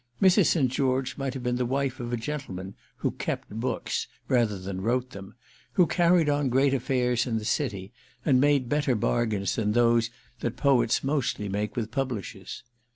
Mrs. 0.19 0.47
St. 0.47 0.67
George 0.71 1.15
might 1.15 1.35
have 1.35 1.43
been 1.43 1.57
the 1.57 1.63
wife 1.67 1.99
of 1.99 2.11
a 2.11 2.17
gentleman 2.17 2.73
who 2.97 3.11
"kept" 3.11 3.51
books 3.51 4.07
rather 4.27 4.57
than 4.57 4.81
wrote 4.81 5.11
them, 5.11 5.35
who 5.73 5.85
carried 5.85 6.27
on 6.27 6.49
great 6.49 6.73
affairs 6.73 7.27
in 7.27 7.37
the 7.37 7.45
City 7.45 7.93
and 8.25 8.41
made 8.41 8.67
better 8.67 8.95
bargains 8.95 9.55
than 9.57 9.73
those 9.73 10.09
that 10.39 10.57
poets 10.57 11.03
mostly 11.03 11.47
make 11.47 11.75
with 11.75 11.91
publishers. 11.91 12.63